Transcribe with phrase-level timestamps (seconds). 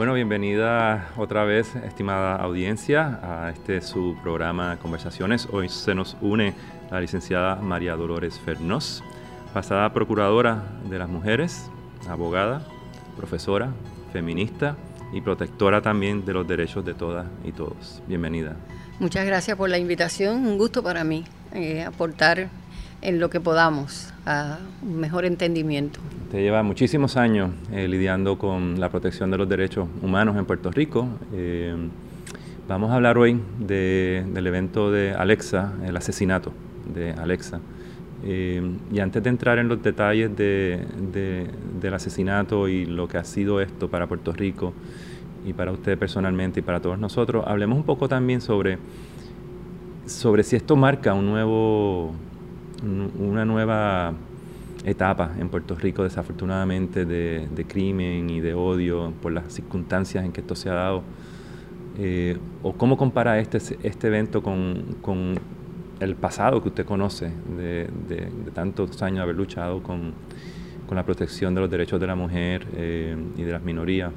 [0.00, 5.46] Bueno, bienvenida otra vez, estimada audiencia, a este su programa Conversaciones.
[5.52, 6.54] Hoy se nos une
[6.90, 9.04] la licenciada María Dolores Fernós,
[9.52, 11.70] pasada procuradora de las mujeres,
[12.08, 12.66] abogada,
[13.14, 13.74] profesora,
[14.10, 14.74] feminista
[15.12, 18.02] y protectora también de los derechos de todas y todos.
[18.06, 18.56] Bienvenida.
[19.00, 22.48] Muchas gracias por la invitación, un gusto para mí eh, aportar
[23.02, 26.00] en lo que podamos a un mejor entendimiento.
[26.30, 30.70] Te lleva muchísimos años eh, lidiando con la protección de los derechos humanos en Puerto
[30.70, 31.08] Rico.
[31.32, 31.74] Eh,
[32.68, 36.52] vamos a hablar hoy del evento de Alexa, el asesinato
[36.94, 37.60] de Alexa.
[38.22, 43.60] Eh, y antes de entrar en los detalles del asesinato y lo que ha sido
[43.60, 44.74] esto para Puerto Rico
[45.46, 48.76] y para usted personalmente y para todos nosotros, hablemos un poco también sobre,
[50.04, 52.14] sobre si esto marca un nuevo
[52.82, 54.14] una nueva
[54.84, 60.40] etapa en Puerto Rico, desafortunadamente, de, crimen y de odio por las circunstancias en que
[60.40, 61.02] esto se ha dado.
[61.98, 65.38] Eh, ¿O cómo compara este, este evento con,
[66.00, 67.90] el pasado que usted conoce de,
[68.54, 70.14] tantos años de haber luchado con,
[70.90, 74.12] la protección de los derechos de la mujer eh, y de las minorías?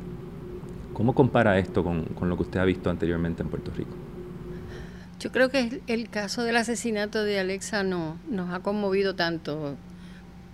[0.94, 4.03] ¿Cómo compara esto con lo que usted ha visto anteriormente en Puerto Rico?
[5.20, 9.78] Yo creo que el caso del asesinato de Alexa no, nos ha conmovido tanto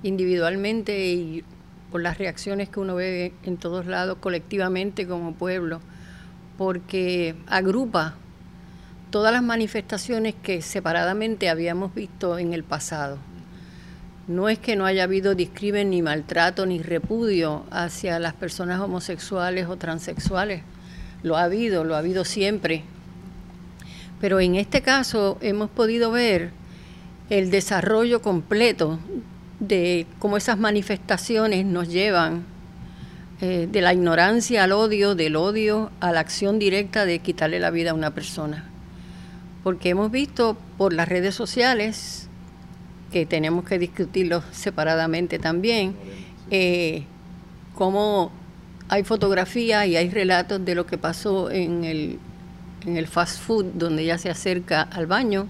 [0.04, 1.44] individualmente y
[1.92, 5.82] por las reacciones que uno ve en todos lados colectivamente como pueblo,
[6.58, 8.16] porque agrupa
[9.10, 13.18] todas las manifestaciones que separadamente habíamos visto en el pasado.
[14.28, 19.68] No es que no haya habido discrimen ni maltrato ni repudio hacia las personas homosexuales
[19.68, 20.62] o transexuales.
[21.24, 22.84] Lo ha habido, lo ha habido siempre,
[24.20, 26.52] pero en este caso hemos podido ver
[27.30, 29.00] el desarrollo completo
[29.60, 32.44] de cómo esas manifestaciones nos llevan
[33.42, 37.72] eh, de la ignorancia al odio, del odio a la acción directa de quitarle la
[37.72, 38.66] vida a una persona.
[39.64, 42.28] Porque hemos visto por las redes sociales,
[43.12, 45.96] que tenemos que discutirlo separadamente también,
[46.52, 47.04] eh,
[47.76, 48.32] cómo
[48.88, 52.20] hay fotografías y hay relatos de lo que pasó en el
[52.86, 55.48] en el fast food donde ella se acerca al baño,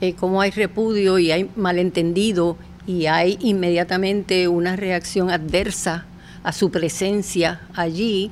[0.00, 2.56] eh, cómo hay repudio y hay malentendido
[2.86, 6.06] y hay inmediatamente una reacción adversa
[6.42, 8.30] a su presencia allí,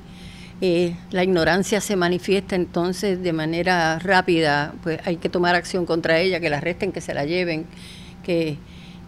[0.61, 6.19] eh, la ignorancia se manifiesta entonces de manera rápida, pues hay que tomar acción contra
[6.19, 7.67] ella, que la arresten, que se la lleven,
[8.23, 8.57] que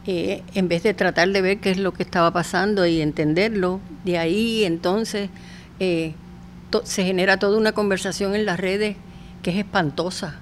[0.07, 3.81] eh, en vez de tratar de ver qué es lo que estaba pasando y entenderlo,
[4.05, 5.31] de ahí entonces
[6.85, 8.97] se genera toda una conversación en las redes
[9.43, 10.41] que es espantosa.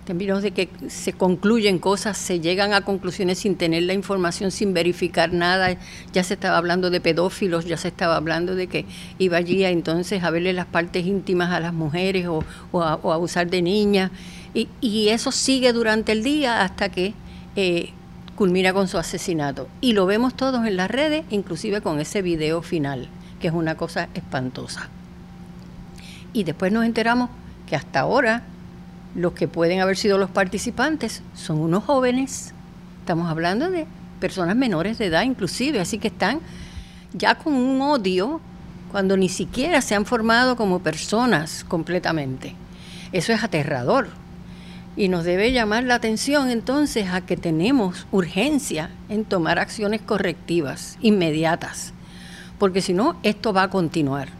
[0.00, 4.50] En términos de que se concluyen cosas, se llegan a conclusiones sin tener la información,
[4.50, 5.76] sin verificar nada.
[6.12, 8.86] Ya se estaba hablando de pedófilos, ya se estaba hablando de que
[9.18, 12.42] iba allí a, entonces a verle las partes íntimas a las mujeres o,
[12.80, 14.10] a, abusar de niñas.
[14.52, 17.14] Y, eso sigue durante el día hasta que
[17.54, 17.90] eh,
[18.34, 19.68] culmina con su asesinato.
[19.80, 23.08] Y lo vemos todos en las redes, inclusive con ese video final,
[23.38, 24.90] que es una cosa espantosa.
[26.32, 27.30] Y después nos enteramos
[27.66, 28.42] que hasta ahora
[29.14, 32.52] los que pueden haber sido los participantes son unos jóvenes.
[33.00, 33.86] Estamos hablando de
[34.20, 36.40] personas menores de edad inclusive, así que están
[37.12, 38.40] ya con un odio
[38.90, 42.54] cuando ni siquiera se han formado como personas completamente.
[43.12, 44.08] Eso es aterrador
[44.96, 50.98] y nos debe llamar la atención entonces a que tenemos urgencia en tomar acciones correctivas
[51.00, 51.92] inmediatas,
[52.58, 54.39] porque si no, esto va a continuar.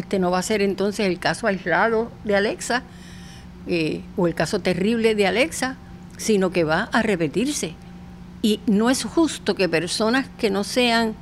[0.00, 2.82] Este no va a ser entonces el caso aislado de Alexa
[3.66, 5.76] eh, o el caso terrible de Alexa,
[6.16, 7.74] sino que va a repetirse.
[8.40, 11.14] Y no es justo que personas que no sean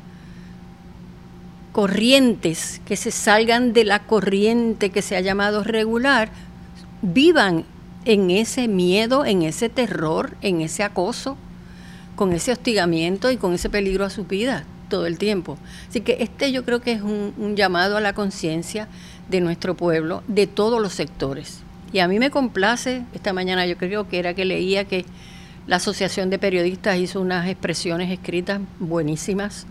[1.73, 6.31] corrientes, que se salgan de la corriente que se ha llamado regular,
[7.03, 7.65] vivan
[8.05, 11.37] en ese miedo, en ese terror, en ese acoso,
[12.15, 15.59] con ese hostigamiento y con ese peligro a su vida todo el tiempo.
[15.89, 18.89] Así que este yo creo que es un, llamado a la conciencia
[19.29, 21.61] de nuestro pueblo, de todos los sectores.
[21.93, 25.05] Y a mí me complace, esta mañana yo creo que era que leía que
[25.67, 29.67] la Asociación de Periodistas hizo unas expresiones escritas buenísimas.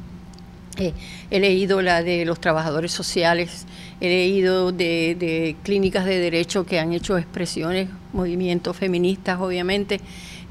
[0.78, 0.94] Eh,
[1.32, 3.66] he leído la de los trabajadores sociales,
[4.00, 10.00] he leído de, clínicas de derecho que han hecho expresiones, movimientos feministas, obviamente.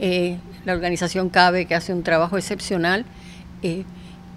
[0.00, 0.36] Eh,
[0.66, 3.06] la organización CABE, que hace un trabajo excepcional.
[3.62, 3.84] Eh,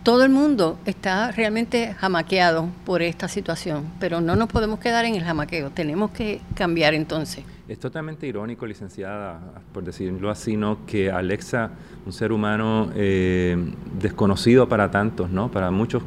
[0.03, 5.15] todo el mundo está realmente jamaqueado por esta situación, pero no nos podemos quedar en
[5.15, 7.43] el jamaqueo, tenemos que cambiar entonces.
[7.67, 9.39] Es totalmente irónico, licenciada,
[9.73, 10.85] por decirlo así, ¿no?
[10.85, 11.71] que Alexa,
[12.05, 13.57] un ser humano eh,
[13.99, 15.51] desconocido para tantos, ¿no?
[15.51, 16.01] para muchos,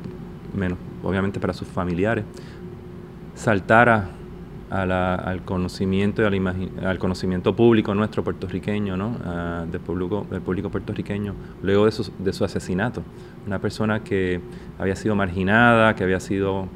[0.54, 2.24] menos obviamente para sus familiares,
[3.34, 4.08] saltara
[4.72, 6.24] al conocimiento y
[6.84, 9.66] al, conocimiento público nuestro puertorriqueño, ¿no?
[9.66, 13.02] del, público, del público puertorriqueño, luego de su, de su asesinato.
[13.46, 14.40] Una persona que
[14.78, 16.68] había sido marginada, que había sido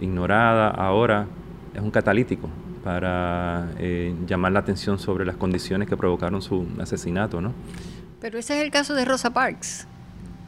[0.00, 1.26] ignorada, ahora
[1.74, 2.48] es un catalítico
[2.82, 7.52] para eh, llamar la atención sobre las condiciones que provocaron su asesinato, ¿no?
[8.20, 9.86] Pero ese es el caso de Rosa Parks.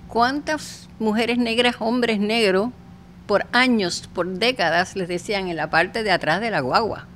[0.09, 2.71] ¿Cuántas mujeres negras, hombres negros,
[3.27, 7.07] por años, por décadas, les decían en la parte de atrás de la guagua?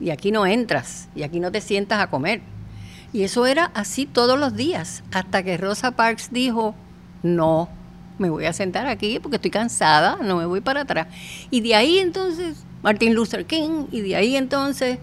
[0.00, 2.40] Y aquí no entras, y aquí no te sientas a comer.
[3.12, 6.74] Y eso era así todos los días, hasta que Rosa Parks dijo,
[7.22, 7.68] no,
[8.18, 11.08] me voy a sentar aquí porque estoy cansada, no me voy para atrás.
[11.50, 14.98] Y de ahí entonces Martin Luther King, y de ahí entonces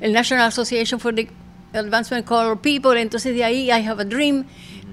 [0.00, 1.28] el National Association for the
[1.74, 4.44] Advancement of Colored People, entonces de ahí I Have a Dream.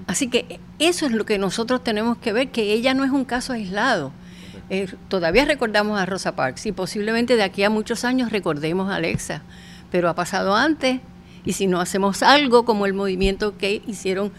[0.07, 3.25] Así que eso es lo que nosotros tenemos que ver, que ella no es un
[3.25, 4.11] caso aislado.
[4.69, 8.95] Eh, todavía recordamos a Rosa Parks y posiblemente de aquí a muchos años recordemos a
[8.95, 9.41] Alexa,
[9.91, 11.01] pero ha pasado antes
[11.43, 14.31] y si no hacemos algo como el movimiento que hicieron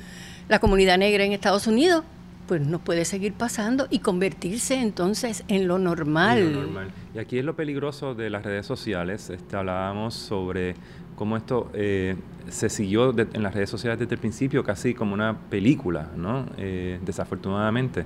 [0.49, 2.05] la comunidad negra en Estados Unidos,
[2.47, 6.88] pues nos puede seguir pasando y convertirse entonces en lo normal.
[7.15, 9.31] Y, aquí es lo peligroso de las redes sociales.
[9.31, 10.75] Este, hablábamos sobre
[11.15, 12.17] cómo esto eh,
[12.49, 16.47] se siguió en las redes sociales desde el principio casi como una película, ¿no?
[16.59, 18.05] Eh, desafortunadamente.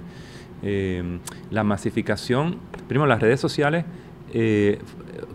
[0.63, 1.19] Eh,
[1.51, 2.57] la masificación,
[2.89, 3.85] primero las redes sociales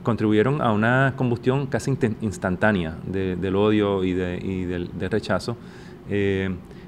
[0.04, 5.56] contribuyeron a una combustión casi instantánea del odio y, del, del, rechazo,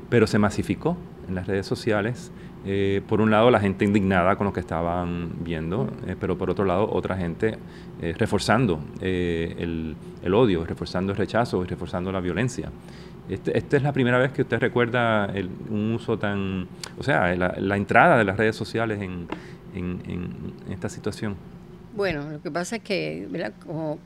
[0.09, 0.97] pero se masificó
[1.29, 2.31] en las redes sociales.
[2.63, 6.49] Eh, por un lado, la gente indignada con lo que estaban viendo, eh, pero por
[6.49, 7.57] otro lado, otra gente
[8.01, 9.95] eh, reforzando el,
[10.31, 12.69] odio, reforzando el rechazo y reforzando la violencia.
[13.29, 17.33] Este, esta es la primera vez que usted recuerda el, un uso tan, o sea,
[17.35, 19.27] la, entrada de las redes sociales en,
[20.69, 21.35] esta situación.
[21.95, 23.53] Bueno, lo que pasa es que, ¿verdad?
[23.65, 23.99] Como,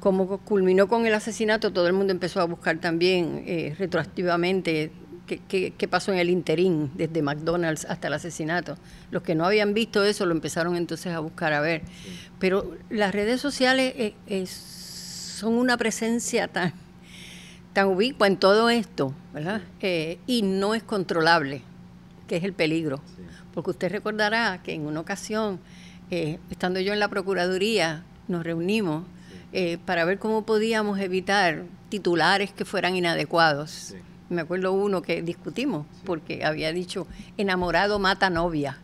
[0.00, 3.44] como culminó con el asesinato, todo el mundo empezó a buscar también
[3.78, 4.90] retroactivamente
[5.36, 8.76] qué, pasó en el interín, desde McDonald's hasta el asesinato.
[9.10, 11.82] Los que no habían visto eso lo empezaron entonces a buscar a ver.
[12.38, 16.72] Pero las redes sociales eh, son una presencia tan,
[17.72, 19.62] tan ubicua en todo esto, ¿verdad?
[19.80, 21.62] Eh, y no es controlable,
[22.26, 23.00] que es el peligro.
[23.54, 25.60] Porque usted recordará que en una ocasión,
[26.10, 29.04] eh, estando yo en la Procuraduría, nos reunimos
[29.86, 33.94] para ver cómo podíamos evitar titulares que fueran inadecuados.
[34.28, 37.06] Me acuerdo uno que discutimos porque había dicho,
[37.38, 38.78] enamorado mata novia.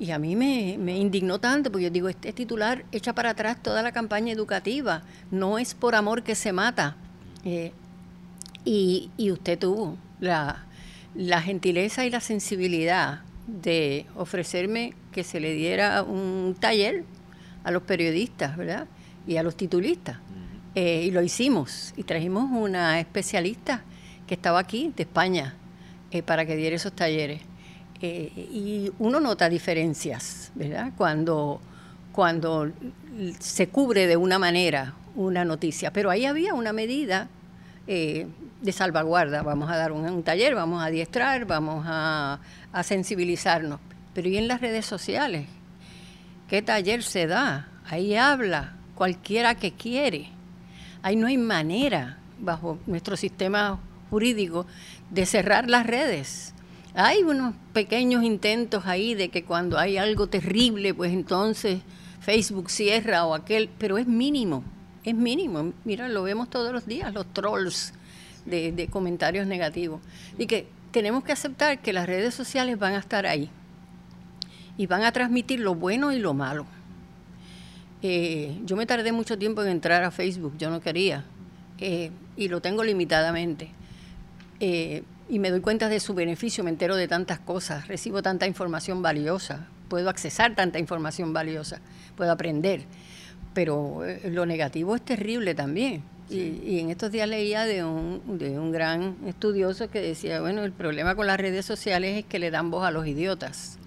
[0.00, 3.82] Y a mí me, indignó tanto porque yo digo, este titular echa para atrás toda
[3.82, 6.96] la campaña educativa, no es por amor que se mata.
[7.44, 7.72] Eh,
[8.64, 10.64] y, usted tuvo la,
[11.14, 17.04] la gentileza y la sensibilidad de ofrecerme que se le diera un taller
[17.62, 18.86] a los periodistas, ¿verdad?
[19.26, 20.18] Y a los titulistas.
[20.74, 23.82] Eh, y lo hicimos y trajimos una especialista
[24.26, 25.54] que estaba aquí, de España,
[26.10, 27.40] eh, para que diera esos talleres.
[28.00, 30.92] Eh, y uno nota diferencias, ¿verdad?
[30.96, 31.60] Cuando,
[32.12, 32.70] cuando
[33.38, 35.92] se cubre de una manera una noticia.
[35.92, 37.28] Pero ahí había una medida
[37.86, 38.26] eh,
[38.60, 39.42] de salvaguarda.
[39.42, 42.40] Vamos a dar un, taller, vamos a adiestrar, vamos a,
[42.72, 43.80] a sensibilizarnos.
[44.14, 45.46] Pero ¿y en las redes sociales?
[46.48, 47.68] ¿Qué taller se da?
[47.86, 50.28] Ahí habla cualquiera que quiere.
[51.02, 54.66] Ahí no hay manera, bajo nuestro sistema jurídico
[55.10, 56.54] de cerrar las redes.
[56.94, 61.80] Hay unos pequeños intentos ahí de que cuando hay algo terrible, pues entonces
[62.20, 64.62] Facebook cierra o aquel, pero es mínimo,
[65.04, 65.72] es mínimo.
[65.84, 67.92] Mira, lo vemos todos los días, los trolls
[68.46, 70.00] de, comentarios negativos.
[70.38, 73.50] Y que tenemos que aceptar que las redes sociales van a estar ahí
[74.76, 76.66] y van a transmitir lo bueno y lo malo.
[78.02, 81.24] Eh, yo me tardé mucho tiempo en entrar a Facebook, yo no quería,
[81.78, 83.70] eh, y lo tengo limitadamente.
[84.60, 88.46] Eh, y me doy cuenta de su beneficio, me entero de tantas cosas, recibo tanta
[88.46, 91.80] información valiosa, puedo accesar tanta información valiosa,
[92.14, 92.84] puedo aprender,
[93.54, 96.02] pero eh, lo negativo es terrible también.
[96.30, 100.72] Y, en estos días leía de un, de un gran estudioso que decía, bueno, el
[100.72, 103.78] problema con las redes sociales es que le dan voz a los idiotas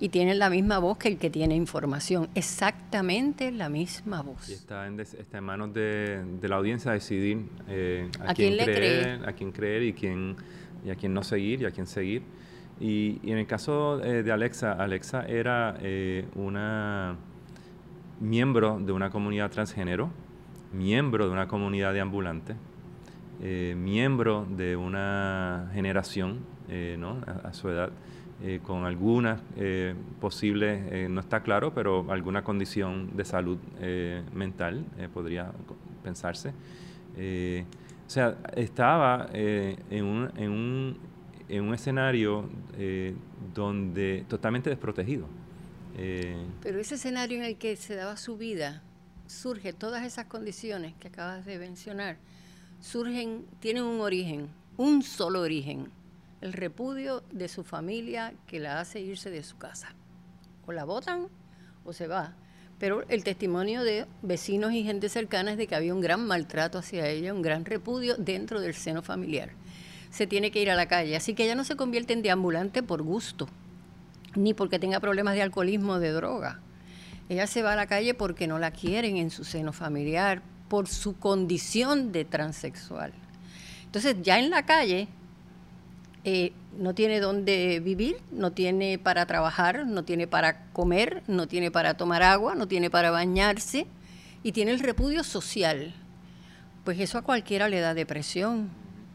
[0.00, 4.48] y tienen la misma voz que el que tiene información, exactamente la misma voz.
[4.48, 9.26] Y está en, está en manos de, de, la audiencia decidir eh, a, quién, creer,
[9.26, 10.36] a quién creer y, quién,
[10.84, 12.22] y a quién no seguir y a quién seguir.
[12.80, 17.16] Y, y en el caso eh, de Alexa, Alexa era eh, una
[18.24, 20.10] miembro de una comunidad transgénero,
[20.72, 22.56] miembro de una comunidad de ambulantes,
[23.76, 26.38] miembro de una generación
[26.98, 27.18] ¿no?
[27.42, 27.90] a su edad
[28.42, 33.58] eh, con algunas eh, posibles, no está claro, pero alguna condición de salud
[34.32, 35.52] mental podría
[36.02, 36.50] pensarse.
[36.50, 40.98] o sea, estaba en un, en, un,
[41.48, 42.48] en, un, escenario
[43.52, 45.26] donde totalmente desprotegido.
[45.96, 48.82] Pero ese escenario en el que se daba su vida,
[49.26, 52.16] surge todas esas condiciones que acabas de mencionar,
[52.80, 55.90] surgen, tienen un origen, un solo origen,
[56.40, 59.94] el repudio de su familia que la hace irse de su casa.
[60.66, 61.28] O la votan
[61.84, 62.34] o se va.
[62.78, 66.78] Pero el testimonio de vecinos y gente cercana es de que había un gran maltrato
[66.78, 69.52] hacia ella, un gran repudio dentro del seno familiar.
[70.10, 71.16] Se tiene que ir a la calle.
[71.16, 73.48] Así que ella no se convierte en deambulante por gusto,
[74.34, 76.60] ni porque tenga problemas de alcoholismo o de droga.
[77.28, 80.88] Ella se va a la calle porque no la quieren en su seno familiar, por
[80.88, 83.12] su condición de transexual.
[83.84, 85.08] Entonces, ya en la calle,
[86.24, 91.70] eh, no tiene dónde vivir, no tiene para trabajar, no tiene para comer, no tiene
[91.70, 93.86] para tomar agua, no tiene para bañarse
[94.42, 95.94] y tiene el repudio social.
[96.84, 98.70] Pues eso a cualquiera le da depresión,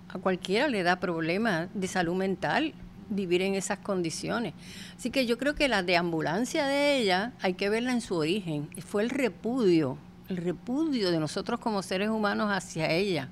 [0.07, 2.73] a cualquiera le da problemas de salud mental
[3.09, 4.53] vivir en esas condiciones.
[4.97, 8.69] Así que yo creo que la deambulancia de ella hay que verla en su origen.
[8.85, 9.97] Fue el repudio,
[10.29, 13.29] el repudio de nosotros como seres humanos hacia ella.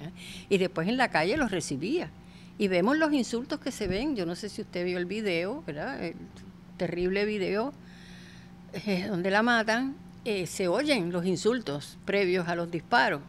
[0.00, 0.10] ¿eh?
[0.48, 2.10] Y después en la calle los recibía.
[2.58, 4.16] Y vemos los insultos que se ven.
[4.16, 6.02] Yo no sé si usted vio el video, ¿verdad?
[6.04, 6.14] El
[6.76, 7.72] terrible video
[8.72, 9.96] eh, donde la matan.
[10.26, 13.22] Eh, se oyen los insultos previos a los disparos.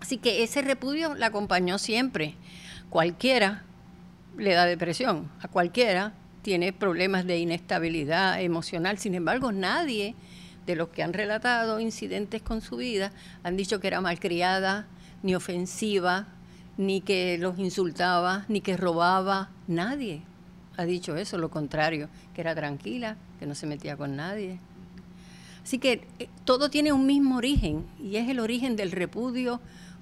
[0.00, 2.36] Así que ese repudio la acompañó siempre.
[2.90, 3.64] Cualquiera
[4.36, 6.12] le da depresión, a cualquiera
[6.42, 8.98] tiene problemas de inestabilidad emocional.
[8.98, 10.14] Sin embargo, nadie
[10.66, 13.12] de los que han relatado incidentes con su vida
[13.42, 14.86] han dicho que era malcriada,
[15.22, 16.26] ni ofensiva,
[16.76, 19.50] ni que los insultaba, ni que robaba.
[19.66, 20.22] Nadie
[20.76, 24.58] ha dicho eso, lo contrario, que era tranquila, que no se metía con nadie.
[25.62, 29.60] Así que eh, todo tiene un mismo origen y es el origen del repudio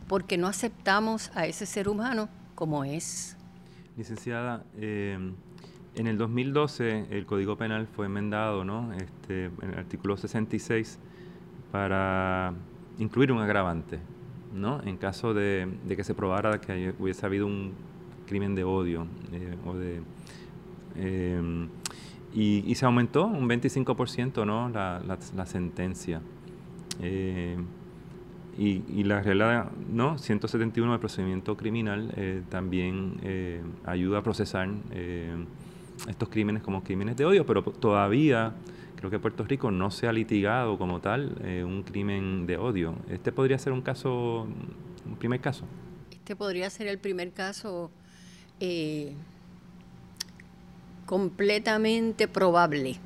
[0.08, 3.36] porque no aceptamos a ese ser humano como es.
[3.96, 5.18] Licenciada, eh,
[5.94, 8.92] en el 2012 el Código Penal fue enmendado, ¿no?
[8.94, 10.98] Este, en el artículo 66
[11.70, 12.54] para
[12.98, 13.98] incluir un agravante,
[14.54, 14.82] ¿no?
[14.82, 17.72] En caso de, que se probara que hubiese habido un
[18.26, 20.00] crimen de odio eh, o de
[20.96, 21.68] eh,
[22.34, 24.70] y, se aumentó un 25% ¿no?
[24.70, 25.02] la,
[25.36, 26.22] la, sentencia.
[28.58, 30.18] Y, la regla ¿no?
[30.18, 35.34] 171 del procedimiento criminal eh, también eh, ayuda a procesar eh,
[36.06, 38.52] estos crímenes como crímenes de odio, pero todavía
[38.96, 42.94] creo que Puerto Rico no se ha litigado como tal un crimen de odio.
[43.08, 44.46] Este podría ser un caso,
[45.06, 45.64] un primer caso.
[46.10, 47.90] Este podría ser el primer caso
[51.06, 53.00] completamente probable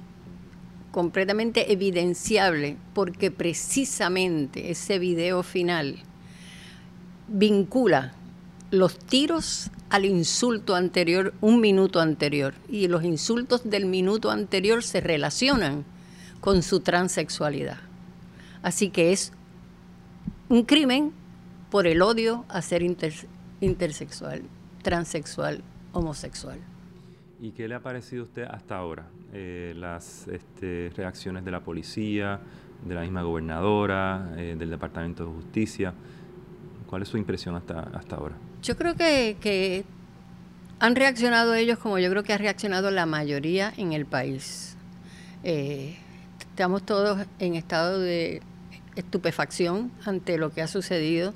[0.91, 5.97] completamente evidenciable, porque precisamente ese video final
[7.29, 8.15] vincula
[8.71, 15.01] los tiros al insulto anterior, un minuto anterior, y los insultos del minuto anterior se
[15.01, 15.85] relacionan
[16.41, 17.79] con su transexualidad.
[18.63, 19.33] Así que es
[20.49, 21.13] un crimen
[21.71, 22.83] por el odio a ser
[23.61, 24.43] intersexual,
[24.83, 25.63] transexual,
[25.93, 26.59] homosexual.
[27.41, 29.07] ¿Y qué le ha parecido a usted hasta ahora?
[29.33, 32.41] Eh, las este, reacciones de la policía,
[32.85, 35.93] de la misma gobernadora, eh, del Departamento de Justicia.
[36.87, 38.37] ¿Cuál es su impresión hasta, hasta ahora?
[38.63, 39.85] Yo creo que,
[40.79, 44.77] han reaccionado ellos como yo creo que ha reaccionado la mayoría en el país.
[45.43, 45.97] Eh,
[46.39, 48.43] estamos todos en estado de
[48.95, 51.35] estupefacción ante lo que ha sucedido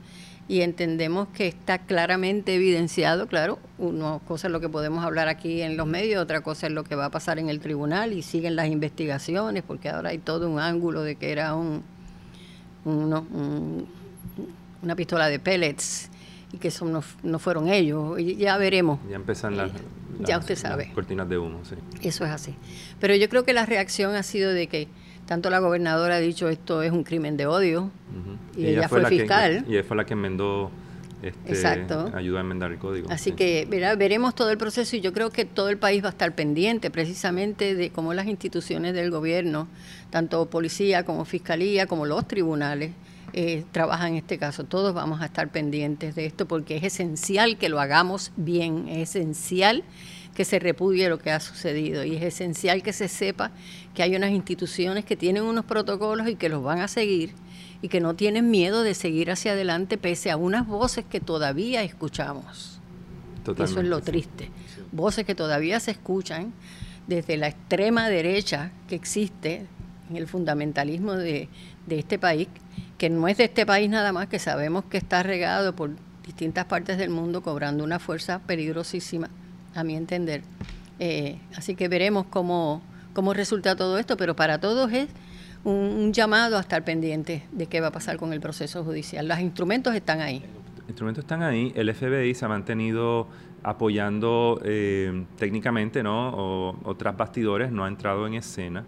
[0.50, 5.62] y entendemos que está claramente evidenciado, claro, una cosa es lo que podemos hablar aquí
[5.62, 8.23] en los medios, otra cosa es lo que va a pasar en el tribunal y
[8.23, 11.85] siguen las investigaciones, porque ahora hay todo un ángulo de que era un,
[12.85, 16.11] una pistola de pellets
[16.52, 18.19] y que eso no, fueron ellos.
[18.19, 18.99] Y ya veremos.
[19.09, 19.71] Ya empiezan las,
[20.19, 20.90] ya usted sabe.
[20.92, 21.76] cortinas de humo, sí.
[22.02, 22.57] Eso es así.
[22.99, 24.88] Pero yo creo que la reacción ha sido de que
[25.30, 27.92] tanto la gobernadora ha dicho esto es un crimen de odio
[28.56, 29.64] y, ella, fue, fiscal.
[29.68, 30.72] y ella fue la que enmendó
[31.22, 32.10] este, Exacto.
[32.12, 33.08] ayuda a enmendar el código.
[33.12, 33.64] Así que
[33.96, 36.90] veremos todo el proceso y yo creo que todo el país va a estar pendiente
[36.90, 39.68] precisamente de cómo las instituciones del gobierno,
[40.10, 42.90] tanto policía como fiscalía, como los tribunales,
[43.32, 44.64] eh, trabajan en este caso.
[44.64, 49.10] Todos vamos a estar pendientes de esto porque es esencial que lo hagamos bien, es
[49.10, 49.84] esencial
[50.34, 53.50] que se repudie lo que ha sucedido y es esencial que se sepa
[53.94, 57.34] que hay unas instituciones que tienen unos protocolos y que los van a seguir
[57.82, 61.82] y que no tienen miedo de seguir hacia adelante pese a unas voces que todavía
[61.82, 62.80] escuchamos.
[63.58, 64.50] Eso es lo triste.
[64.92, 66.52] voces que todavía se escuchan
[67.06, 69.66] desde la extrema derecha que existe
[70.10, 71.49] en el fundamentalismo de,
[71.87, 72.49] de este país,
[72.99, 75.90] que no es de este país nada más, que sabemos que está regado por
[76.25, 79.30] distintas partes del mundo, cobrando una fuerza peligrosísima,
[79.74, 80.42] a mi entender.
[80.98, 85.08] Eh, así que veremos cómo, cómo resulta todo esto, pero para todos es
[85.64, 89.26] un, llamado a estar pendiente de qué va a pasar con el proceso judicial.
[89.28, 90.42] Los instrumentos están ahí.
[90.78, 91.72] Los instrumentos están ahí.
[91.74, 93.28] El FBI se ha mantenido
[93.62, 96.30] apoyando eh, técnicamente, ¿no?
[96.34, 98.84] O, bastidores, no ha entrado en escena.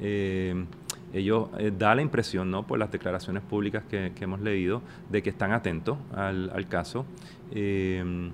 [0.00, 0.64] Eh,
[1.12, 2.66] ellos eh, da la impresión, ¿no?
[2.66, 7.04] por las declaraciones públicas que, hemos leído, de que están atentos al, caso.
[7.50, 8.30] Eh,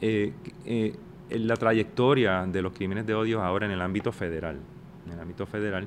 [0.00, 0.96] eh,
[1.38, 4.56] la trayectoria de los crímenes de odio ahora en el ámbito federal,
[5.06, 5.86] en el ámbito federal,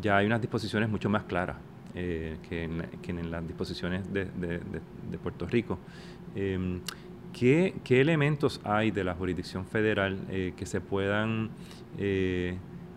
[0.00, 1.56] ya hay unas disposiciones mucho más claras
[1.94, 2.64] que
[3.06, 4.60] en, las disposiciones de,
[5.22, 5.78] Puerto Rico.
[7.32, 10.18] ¿qué, ¿qué, elementos hay de la jurisdicción federal
[10.56, 11.50] que se puedan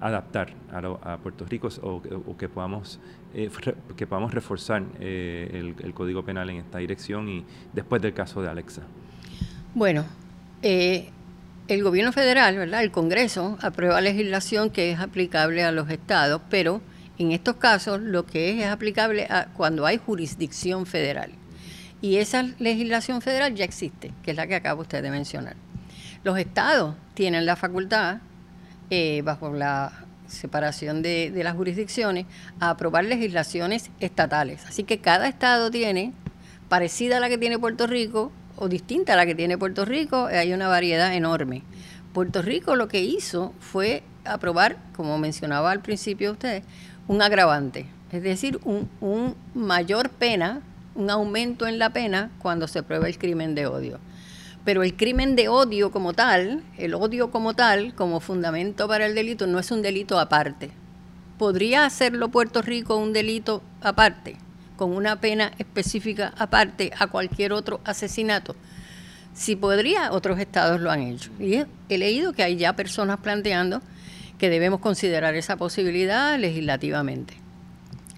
[0.01, 2.99] adaptar a, Puerto Rico o, que podamos
[3.33, 3.49] eh,
[3.95, 8.49] que podamos reforzar eh, el, Código Penal en esta dirección y después del caso de
[8.49, 8.81] Alexa.
[9.75, 10.05] Bueno,
[10.61, 11.09] eh,
[11.67, 12.83] el gobierno federal, ¿verdad?
[12.83, 16.81] El Congreso aprueba legislación que es aplicable a los estados, pero
[17.17, 21.31] en estos casos lo que es es aplicable a cuando hay jurisdicción federal.
[22.01, 25.55] Y esa legislación federal ya existe, que es la que acaba usted de mencionar.
[26.23, 28.19] Los estados tienen la facultad
[28.89, 29.91] eh, bajo la
[30.27, 32.25] separación de, las jurisdicciones,
[32.59, 34.65] a aprobar legislaciones estatales.
[34.65, 36.13] Así que cada estado tiene,
[36.69, 40.25] parecida a la que tiene Puerto Rico o distinta a la que tiene Puerto Rico,
[40.25, 41.63] hay una variedad enorme.
[42.13, 46.63] Puerto Rico lo que hizo fue aprobar, como mencionaba al principio usted,
[47.07, 50.61] un agravante, es decir, un, un mayor pena,
[50.95, 53.99] un aumento en la pena cuando se prueba el crimen de odio.
[54.65, 59.15] Pero el crimen de odio como tal, el odio como tal, como fundamento para el
[59.15, 60.71] delito, no es un delito aparte.
[61.37, 64.36] ¿Podría hacerlo Puerto Rico un delito aparte,
[64.79, 68.55] con una pena específica aparte a cualquier otro asesinato?
[69.33, 71.31] Si podría, otros estados lo han hecho.
[71.37, 73.81] Y he leído que hay ya personas planteando
[74.37, 77.33] que debemos considerar esa posibilidad legislativamente.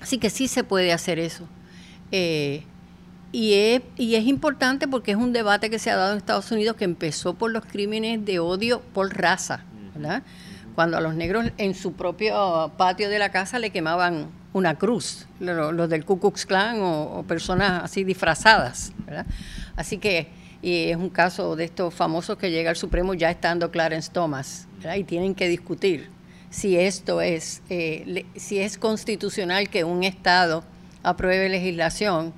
[0.01, 1.47] Así que sí se puede hacer eso.
[2.11, 2.63] Eh,
[3.31, 6.51] y es, y es importante porque es un debate que se ha dado en Estados
[6.51, 9.63] Unidos que empezó por los crímenes de odio por raza,
[9.95, 10.21] ¿verdad?
[10.75, 15.27] Cuando a los negros en su propio patio de la casa le quemaban una cruz,
[15.39, 18.93] los, del Ku Klux Klan o, personas así disfrazadas.
[19.75, 20.29] Así que
[20.61, 24.67] y es un caso de estos famosos que llega al Supremo ya estando Clarence Thomas,
[24.95, 26.09] y tienen que discutir
[26.49, 30.63] si esto es, eh, si es constitucional que un Estado
[31.01, 32.33] apruebe legislación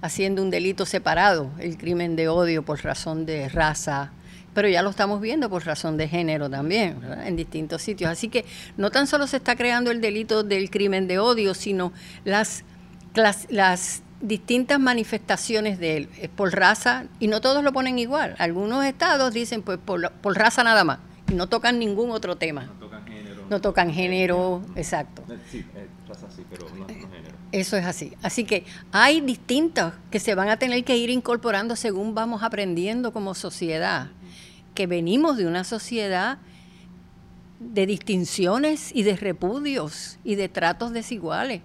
[0.00, 4.10] haciendo un delito separado, el crimen de odio por razón de raza,
[4.54, 8.10] pero ya lo estamos viendo por razón de género también, en distintos sitios.
[8.10, 8.44] Así que
[8.76, 11.92] no tan solo se está creando el delito del crimen de odio, sino
[12.24, 12.64] las,
[13.14, 18.34] las, distintas manifestaciones de él, por raza, y no todos lo ponen igual.
[18.38, 20.98] Algunos estados dicen pues por, por raza nada más,
[21.30, 22.64] y no tocan ningún otro tema.
[22.64, 23.46] No tocan género.
[23.48, 25.22] No tocan género, exacto.
[25.48, 25.64] Sí,
[26.08, 27.38] raza sí, pero no, no género.
[27.52, 28.12] Eso es así.
[28.22, 33.12] Así que hay distintos que se van a tener que ir incorporando según vamos aprendiendo
[33.12, 34.08] como sociedad,
[34.78, 36.38] que venimos de una sociedad
[37.58, 41.62] de distinciones y de repudios y de tratos desiguales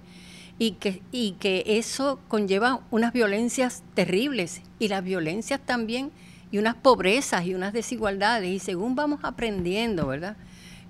[0.58, 6.10] y que, y que eso conlleva unas violencias terribles y las violencias también
[6.49, 10.36] y unas pobrezas y unas desigualdades y según vamos aprendiendo, ¿verdad?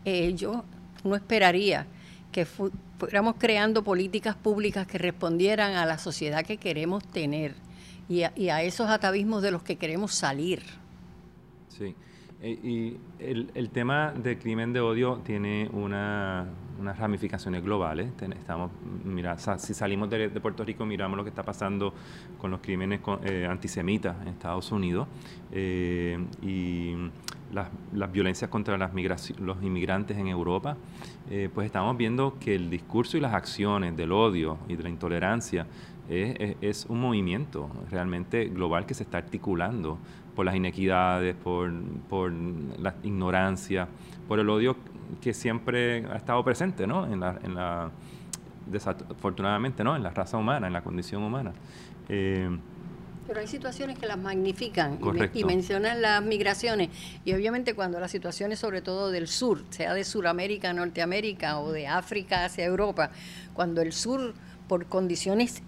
[0.05, 0.63] Eh, yo
[1.03, 1.87] no esperaría
[2.31, 7.53] que fuéramos creando políticas públicas que respondieran a la sociedad que queremos tener
[8.07, 10.63] y a, esos atavismos de los que queremos salir.
[11.67, 11.93] Sí,
[12.43, 16.45] y el, el, tema del crimen de odio tiene una,
[16.79, 18.09] unas ramificaciones globales.
[18.21, 18.71] Estamos,
[19.05, 21.93] mira, si salimos de, Puerto Rico, miramos lo que está pasando
[22.37, 25.07] con los crímenes eh, antisemitas en Estados Unidos
[25.51, 26.95] eh, y
[27.53, 28.91] las, las, violencias contra las
[29.39, 30.75] los inmigrantes en Europa.
[31.29, 34.89] Eh, pues estamos viendo que el discurso y las acciones del odio y de la
[34.89, 35.65] intolerancia
[36.09, 39.97] es, es, un movimiento realmente global que se está articulando
[40.35, 41.71] por las inequidades, por,
[42.09, 43.87] por la ignorancia,
[44.27, 44.75] por el odio
[45.21, 47.05] que siempre ha estado presente, ¿no?
[47.11, 47.91] En la, en la
[48.65, 49.95] desafortunadamente, ¿no?
[49.95, 51.53] En la raza humana, en la condición humana.
[52.09, 52.49] Eh,
[53.27, 54.99] pero hay situaciones que las magnifican
[55.33, 56.89] y, mencionan las migraciones.
[57.23, 61.71] Y obviamente cuando las situaciones, sobre todo del sur, sea de Sudamérica a Norteamérica o
[61.71, 63.11] de África hacia Europa,
[63.53, 64.33] cuando el sur,
[64.67, 65.61] por condiciones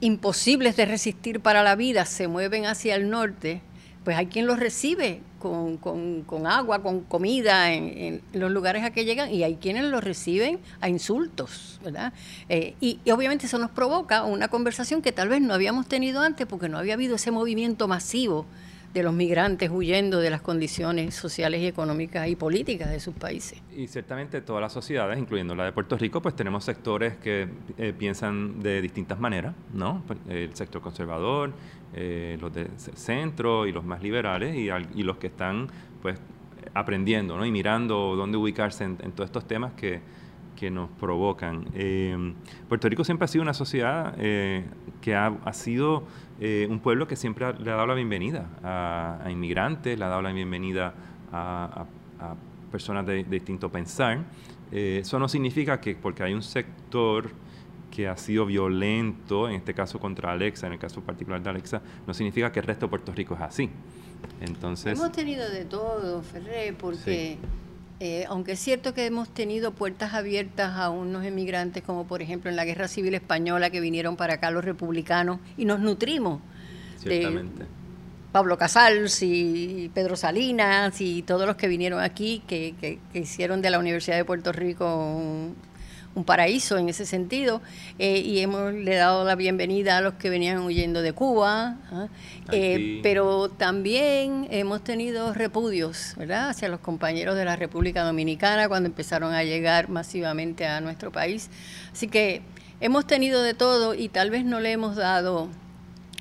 [0.00, 3.62] imposibles de resistir para la vida, se mueven hacia el norte,
[4.06, 9.34] pues hay quien los recibe con, agua, con comida en, los lugares a que llegan
[9.34, 12.12] y hay quienes los reciben a insultos, ¿verdad?
[12.48, 16.46] Eh, y, obviamente eso nos provoca una conversación que tal vez no habíamos tenido antes
[16.46, 18.46] porque no había habido ese movimiento masivo
[18.96, 23.60] de los migrantes huyendo de las condiciones sociales y económicas y políticas de sus países.
[23.76, 27.92] Y ciertamente todas las sociedades, incluyendo la de Puerto Rico, pues tenemos sectores que eh,
[27.96, 30.02] piensan de distintas maneras, ¿no?
[30.06, 31.52] Pues, el sector conservador,
[31.94, 35.68] eh, los de centro y los más liberales y, y, los que están
[36.00, 36.18] pues
[36.72, 37.44] aprendiendo, ¿no?
[37.44, 40.00] Y mirando dónde ubicarse en, todos estos temas que,
[40.56, 41.66] que nos provocan.
[41.74, 42.34] Eh,
[42.68, 46.04] Puerto Rico siempre ha sido una sociedad que ha, ha sido
[46.38, 50.20] eh, un pueblo que siempre le ha dado la bienvenida a, inmigrantes, le ha dado
[50.20, 50.92] la bienvenida
[51.32, 51.86] a,
[52.70, 54.24] personas de, distinto pensar.
[54.70, 57.30] Eh, eso no significa que porque hay un sector
[57.90, 61.80] que ha sido violento, en este caso contra Alexa, en el caso particular de Alexa,
[62.06, 63.70] no significa que el resto de Puerto Rico es así.
[64.40, 67.38] Entonces, hemos tenido de todo, Ferré, porque
[67.98, 72.50] eh, aunque es cierto que hemos tenido puertas abiertas a unos emigrantes, como por ejemplo
[72.50, 76.40] en la Guerra Civil Española, que vinieron para acá los republicanos, y nos nutrimos
[77.02, 77.44] de
[78.32, 83.70] Pablo Casals y Pedro Salinas y todos los que vinieron aquí, que, que hicieron de
[83.70, 85.56] la Universidad de Puerto Rico un
[86.24, 87.60] paraíso en ese sentido
[87.98, 92.08] eh, y hemos le dado la bienvenida a los que venían huyendo de Cuba, ¿ah?
[92.52, 98.88] eh, pero también hemos tenido repudios, ¿verdad?, hacia los compañeros de la República Dominicana cuando
[98.88, 101.50] empezaron a llegar masivamente a nuestro país.
[101.92, 102.42] Así que
[102.80, 105.48] hemos tenido de todo y tal vez no le hemos dado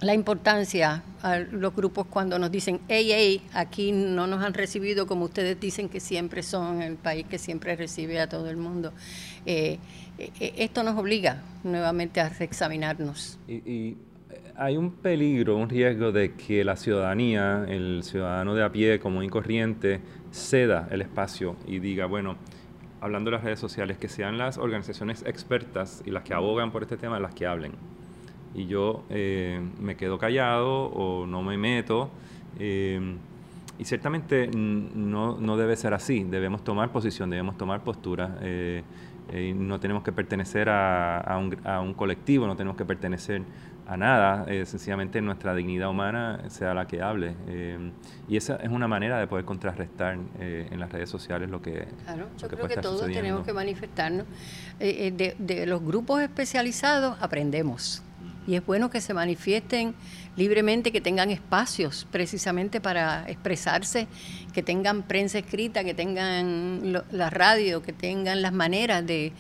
[0.02, 1.04] la importancia
[1.52, 5.90] los grupos cuando nos dicen, hey, hey, aquí no nos han recibido como ustedes dicen
[5.90, 8.94] que siempre son el país que siempre recibe a todo el mundo.
[9.46, 9.80] Eh,
[10.20, 13.40] eh, esto nos obliga nuevamente a reexaminarnos.
[13.48, 13.98] Y,
[14.58, 19.26] hay un peligro, un riesgo de que la ciudadanía, el ciudadano de a pie común
[19.26, 20.00] y corriente,
[20.32, 22.38] ceda el espacio y diga, bueno,
[23.02, 26.84] hablando de las redes sociales, que sean las organizaciones expertas y las que abogan por
[26.84, 27.74] este tema las que hablen
[28.56, 32.10] y yo eh, me quedo callado o no me meto.
[32.58, 33.18] Eh,
[33.78, 38.38] y ciertamente no, no, debe ser así, debemos tomar posición, debemos tomar postura.
[38.42, 38.84] Eh,
[39.56, 43.42] no tenemos que pertenecer a, a, un, a, un, colectivo, no tenemos que pertenecer
[43.88, 47.36] a nada, sencillamente nuestra dignidad humana sea la que hable.
[48.28, 51.88] y esa es una manera de poder contrarrestar en las redes sociales lo que...
[52.04, 54.26] Claro, yo creo que todos tenemos que manifestarnos.
[54.80, 58.04] de, de los grupos especializados aprendemos
[58.48, 59.96] y es bueno que se manifiesten
[60.36, 64.08] libremente, que tengan espacios precisamente para expresarse,
[64.54, 69.34] que tengan prensa escrita, que tengan la radio, que tengan las maneras de,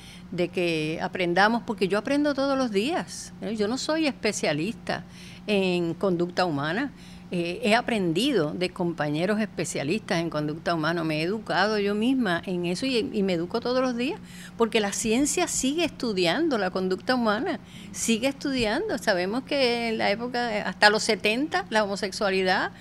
[0.54, 3.34] que aprendamos, porque yo aprendo todos los días.
[3.41, 3.56] ¿eh?
[3.56, 5.04] Yo no soy especialista
[5.48, 6.91] en conducta humana.
[7.38, 12.65] Eh, he aprendido de compañeros especialistas en conducta humana, me he educado yo misma en
[12.65, 14.21] eso y, me educo todos los días,
[14.56, 17.60] porque la ciencia sigue estudiando la conducta humana,
[17.91, 18.98] sigue estudiando.
[19.00, 22.71] Sabemos que en la época, hasta los 70, la homosexualidad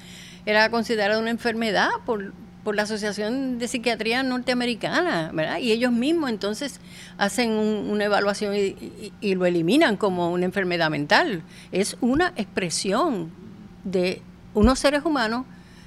[0.47, 5.59] era considerada una enfermedad por, por la Asociación de Psiquiatría Norteamericana, ¿verdad?
[5.59, 6.79] Y ellos mismos entonces
[7.19, 11.43] hacen una evaluación y, lo eliminan como una enfermedad mental.
[11.73, 13.33] Es una expresión
[13.83, 14.23] de
[14.55, 15.45] unos seres humanos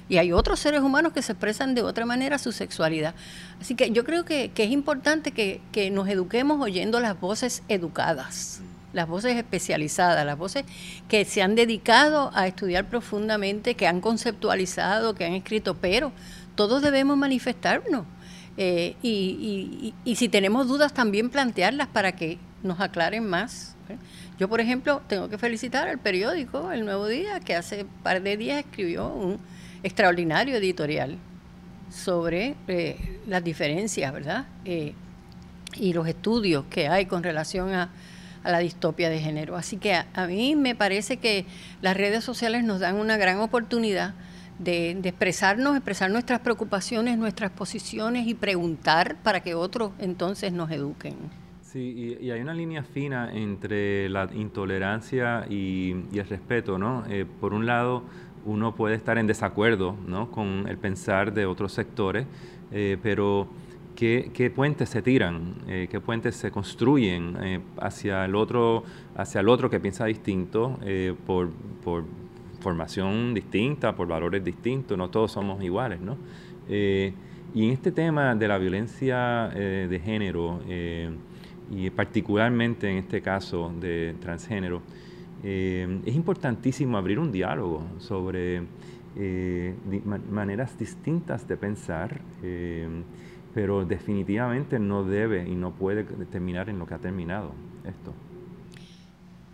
[0.08, 3.14] y hay otros seres humanos que se expresan de otra manera su sexualidad.
[3.60, 8.60] Así que yo creo que, es importante que, nos eduquemos oyendo las voces educadas,
[8.92, 10.64] las voces especializadas, las voces
[11.08, 16.12] que se han dedicado a estudiar profundamente, que han conceptualizado, que han escrito, pero
[16.54, 18.06] todos debemos manifestarnos.
[18.56, 23.76] Eh, y, y, si tenemos dudas, también plantearlas para que nos aclaren más.
[23.88, 23.96] ¿eh?
[24.38, 28.22] Yo, por ejemplo, tengo que felicitar al periódico El Nuevo Día, que hace un par
[28.22, 29.40] de días escribió un
[29.82, 31.18] extraordinario editorial
[31.90, 34.46] sobre eh, las diferencias, ¿verdad?
[34.64, 34.94] Eh,
[35.74, 37.90] y los estudios que hay con relación a,
[38.44, 39.56] la distopia de género.
[39.56, 41.44] Así que a, mí me parece que
[41.82, 44.14] las redes sociales nos dan una gran oportunidad
[44.58, 50.70] de, de, expresarnos, expresar nuestras preocupaciones, nuestras posiciones y preguntar para que otros entonces nos
[50.70, 51.16] eduquen.
[51.72, 57.04] Sí, y, hay una línea fina entre la intolerancia y, el respeto, ¿no?
[57.10, 58.04] Eh, por un lado,
[58.46, 60.30] uno puede estar en desacuerdo, ¿no?
[60.30, 62.26] Con el pensar de otros sectores,
[62.72, 63.48] eh, pero
[63.96, 65.56] ¿qué, puentes se tiran?
[65.68, 70.78] Eh, ¿Qué puentes se construyen hacia el otro, hacia el otro que piensa distinto
[71.26, 71.50] por,
[71.84, 72.04] por
[72.60, 74.96] formación distinta, por valores distintos?
[74.96, 76.16] No todos somos iguales, ¿no?
[77.54, 80.60] y en este tema de la violencia de género,
[81.70, 84.82] y particularmente en este caso de transgénero,
[85.42, 88.62] eh, es importantísimo abrir un diálogo sobre
[89.20, 89.74] eh,
[90.30, 92.86] maneras distintas de pensar, eh,
[93.52, 97.52] pero definitivamente no debe y no puede terminar en lo que ha terminado
[97.84, 98.14] esto.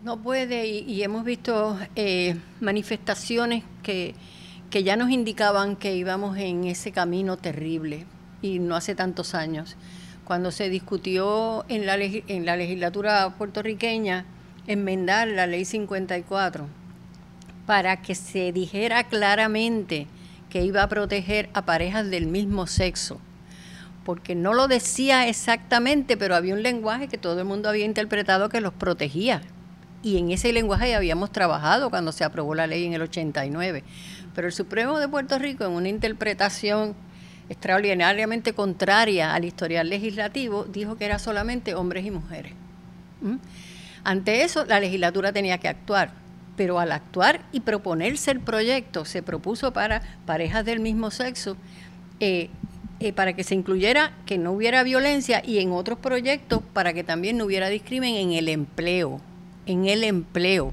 [0.03, 4.13] No puede y, hemos visto eh, manifestaciones que,
[4.69, 8.05] que ya nos indicaban que íbamos en ese camino terrible
[8.43, 9.75] y no hace tantos años.
[10.25, 14.25] Cuando se discutió en la, en la legislatura puertorriqueña
[14.67, 16.67] enmendar la ley 54,
[17.65, 20.07] para que se dijera claramente
[20.49, 23.19] que iba a proteger a parejas del mismo sexo,
[24.03, 28.49] porque no lo decía exactamente, pero había un lenguaje que todo el mundo había interpretado
[28.49, 29.41] que los protegía.
[30.03, 33.83] Y en ese lenguaje habíamos trabajado cuando se aprobó la ley en el 89.
[34.35, 36.95] Pero el Supremo de Puerto Rico, en una interpretación
[37.49, 42.53] extraordinariamente contraria al historial legislativo, dijo que era solamente hombres y mujeres.
[43.21, 43.35] ¿Mm?
[44.03, 49.21] Ante eso, la legislatura tenía que actuar pero al actuar y proponerse el proyecto, se
[49.21, 51.57] propuso para parejas del mismo sexo,
[52.19, 52.49] eh,
[52.99, 57.03] eh, para que se incluyera que no hubiera violencia y en otros proyectos para que
[57.03, 59.19] también no hubiera discrimen en el empleo,
[59.65, 60.71] en el empleo.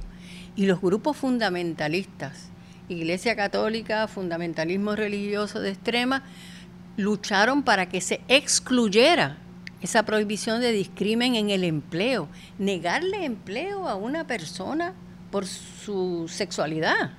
[0.54, 2.48] Y los grupos fundamentalistas,
[2.88, 6.22] Iglesia Católica, fundamentalismo religioso de extrema,
[6.96, 9.38] lucharon para que se excluyera
[9.80, 12.28] esa prohibición de discrimen en el empleo.
[12.58, 14.94] Negarle empleo a una persona
[15.30, 17.12] por su sexualidad.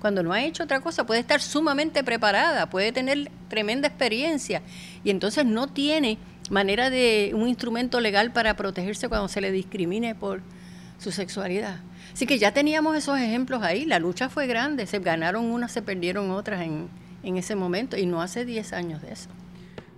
[0.00, 4.62] Cuando no ha hecho otra cosa, puede estar sumamente preparada, puede tener tremenda experiencia
[5.04, 6.18] y entonces no tiene
[6.50, 10.40] manera de un instrumento legal para protegerse cuando se le discrimine por
[10.98, 11.76] su sexualidad.
[12.12, 15.82] Así que ya teníamos esos ejemplos ahí, la lucha fue grande, se ganaron unas, se
[15.82, 16.88] perdieron otras en,
[17.22, 19.30] en ese momento y no hace 10 años de eso.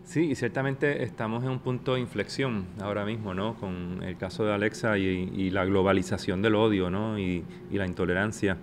[0.04, 3.54] Sí, y ciertamente estamos en un punto de inflexión ahora mismo, ¿no?
[3.54, 7.18] Con el caso de Alexa y, la globalización del odio, ¿no?
[7.18, 8.58] Y, la intolerancia.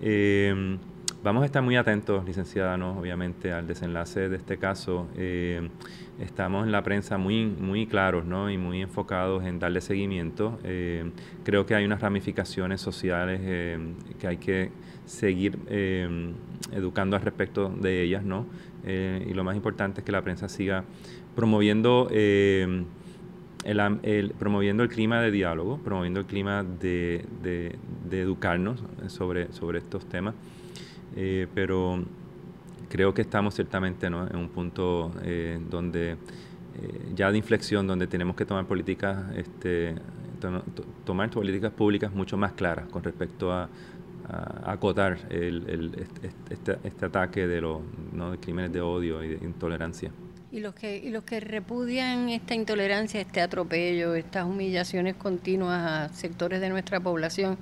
[0.00, 0.78] Eh,
[1.22, 2.98] vamos a estar muy atentos, licenciada, ¿no?
[2.98, 5.08] Obviamente, al desenlace de este caso.
[5.16, 5.68] Eh,
[6.20, 8.50] estamos en la prensa muy, muy claros, ¿no?
[8.50, 10.58] Y muy enfocados en darle seguimiento.
[10.64, 11.10] Eh,
[11.44, 13.40] creo que hay unas ramificaciones sociales
[14.18, 14.70] que hay que
[15.06, 15.58] seguir
[16.72, 18.46] educando al respecto de ellas, ¿no?
[18.84, 20.84] Eh, y lo más importante es que la prensa siga
[21.34, 22.84] promoviendo, eh,
[23.64, 27.26] el, promoviendo el clima de diálogo, promoviendo el clima de,
[28.10, 30.34] educarnos sobre, sobre estos temas.
[31.16, 32.04] Eh, pero
[32.88, 35.12] creo que estamos ciertamente en un punto
[35.70, 36.16] donde
[37.14, 39.94] ya de inflexión, donde tenemos que tomar políticas, este,
[41.04, 43.68] tomar políticas públicas mucho más claras con respecto a,
[44.64, 45.92] acotar el,
[46.48, 47.80] este, este, ataque de los
[48.12, 48.30] ¿no?
[48.30, 50.12] de crímenes de odio y de intolerancia.
[50.52, 56.14] Y los que y los que repudian esta intolerancia, este atropello, estas humillaciones continuas a
[56.14, 57.58] sectores de nuestra población,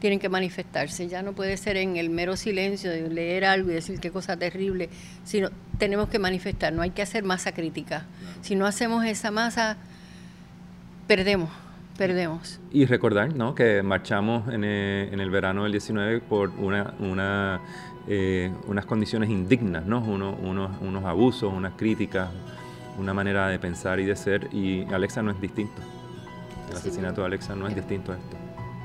[0.00, 1.08] tienen que manifestarse.
[1.08, 4.36] Ya no puede ser en el mero silencio de leer algo y decir qué cosa
[4.36, 4.88] terrible,
[5.24, 6.72] sino tenemos que manifestar.
[6.72, 8.06] No hay que hacer masa crítica.
[8.42, 9.76] Si no hacemos esa masa,
[11.06, 11.50] perdemos
[11.98, 12.60] perdemos.
[12.70, 13.54] Y recordar ¿no?
[13.54, 17.60] que marchamos en el, en el verano del 19 por una, una,
[18.06, 19.98] eh, unas condiciones indignas, ¿no?
[19.98, 20.36] unos,
[20.80, 22.30] unos abusos, unas críticas,
[22.98, 25.82] una manera de pensar y de ser, y Alexa no es distinto.
[26.70, 28.36] El asesinato de Alexa no es, distinto a esto.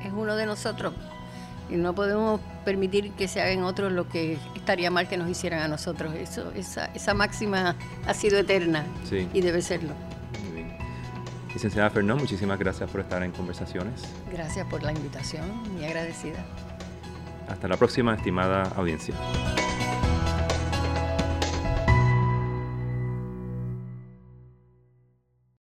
[0.04, 0.94] Es uno de nosotros.
[1.70, 5.62] Y no podemos permitir que se hagan otros lo que estaría mal que nos hicieran
[5.62, 6.14] a nosotros.
[6.16, 8.86] Eso, esa, esa máxima ha sido eterna
[9.34, 9.94] y debe serlo.
[11.54, 14.02] Licenciada Fernón, muchísimas gracias por estar en conversaciones.
[14.32, 16.44] Gracias por la invitación, muy agradecida.
[17.48, 19.14] Hasta la próxima, estimada audiencia.